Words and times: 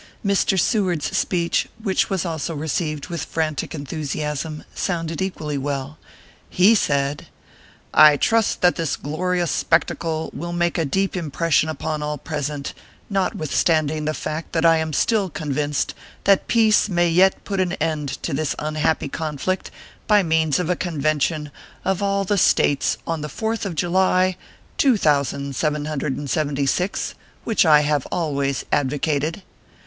Mr. 0.25 0.57
Reward 0.77 1.03
s 1.03 1.15
speech, 1.15 1.67
which 1.83 2.09
was 2.09 2.25
also 2.25 2.55
received 2.55 3.05
with 3.09 3.23
frantic 3.23 3.75
enthusiasm, 3.75 4.63
sounded 4.73 5.21
equally 5.21 5.59
well. 5.59 5.99
He 6.49 6.73
said:" 6.73 7.27
I 8.09 8.17
trust 8.17 8.61
that 8.61 8.77
this 8.77 8.95
glorious 8.95 9.51
spectacle 9.51 10.31
will 10.33 10.53
make 10.53 10.79
a 10.79 10.85
deep 10.85 11.15
impression 11.15 11.69
upon 11.69 12.01
all 12.01 12.17
present, 12.17 12.73
notwithstanding 13.11 14.05
the 14.05 14.15
fact 14.15 14.53
that 14.53 14.65
I 14.65 14.77
am 14.77 14.91
still 14.91 15.29
convinced 15.29 15.93
that 16.23 16.47
peace 16.47 16.89
may 16.89 17.07
yet 17.07 17.43
put 17.43 17.59
an 17.59 17.73
end 17.73 18.09
to 18.23 18.33
this 18.33 18.55
unhappy 18.57 19.07
conflict 19.07 19.69
by 20.07 20.23
means 20.23 20.57
of 20.57 20.67
a 20.67 20.75
convention 20.75 21.51
of 21.85 22.01
all 22.01 22.23
the 22.25 22.39
States 22.39 22.97
on 23.05 23.21
the 23.21 23.29
Fourth 23.29 23.67
of 23.67 23.75
July, 23.75 24.35
2776, 24.79 27.13
which 27.43 27.67
I 27.67 27.81
have 27.81 28.07
always 28.07 28.65
advocated. 28.71 29.43